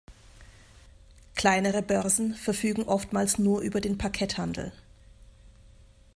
Kleinere 1.35 1.83
Börsen 1.83 2.33
verfügen 2.33 2.87
oftmals 2.87 3.37
nur 3.37 3.61
über 3.61 3.81
den 3.81 3.99
Parketthandel. 3.99 4.73